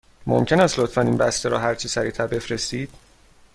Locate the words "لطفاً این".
0.79-1.17